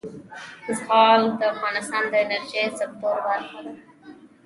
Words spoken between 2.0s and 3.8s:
د انرژۍ سکتور برخه ده.